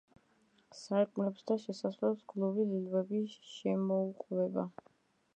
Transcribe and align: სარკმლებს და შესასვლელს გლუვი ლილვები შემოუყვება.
სარკმლებს 0.77 1.43
და 1.51 1.57
შესასვლელს 1.65 2.23
გლუვი 2.33 2.65
ლილვები 2.71 3.19
შემოუყვება. 3.51 4.65